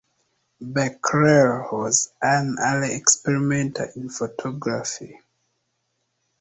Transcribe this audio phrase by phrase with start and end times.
[0.59, 5.19] Becquerel was an early experimenter in photography.